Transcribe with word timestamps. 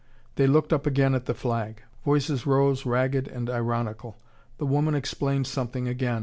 They 0.33 0.47
looked 0.47 0.73
up 0.73 0.87
again 0.87 1.13
at 1.13 1.25
the 1.27 1.35
flag. 1.35 1.83
Voices 2.03 2.47
rose 2.47 2.87
ragged 2.87 3.27
and 3.27 3.51
ironical. 3.51 4.17
The 4.57 4.65
woman 4.65 4.95
explained 4.95 5.45
something 5.45 5.87
again. 5.87 6.19